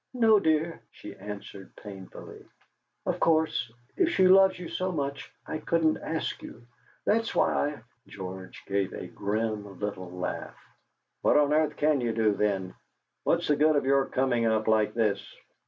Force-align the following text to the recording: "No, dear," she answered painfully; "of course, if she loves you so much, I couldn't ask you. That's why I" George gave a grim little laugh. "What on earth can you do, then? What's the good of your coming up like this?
"No, 0.15 0.39
dear," 0.39 0.81
she 0.89 1.15
answered 1.15 1.75
painfully; 1.75 2.43
"of 3.05 3.19
course, 3.19 3.71
if 3.95 4.09
she 4.09 4.27
loves 4.27 4.57
you 4.57 4.67
so 4.67 4.91
much, 4.91 5.31
I 5.45 5.59
couldn't 5.59 5.99
ask 6.01 6.41
you. 6.41 6.65
That's 7.05 7.35
why 7.35 7.53
I" 7.53 7.81
George 8.07 8.63
gave 8.65 8.93
a 8.93 9.05
grim 9.05 9.77
little 9.79 10.09
laugh. 10.09 10.57
"What 11.21 11.37
on 11.37 11.53
earth 11.53 11.75
can 11.75 12.01
you 12.01 12.13
do, 12.13 12.33
then? 12.33 12.73
What's 13.25 13.47
the 13.49 13.55
good 13.55 13.75
of 13.75 13.85
your 13.85 14.05
coming 14.07 14.47
up 14.47 14.67
like 14.67 14.95
this? 14.95 15.21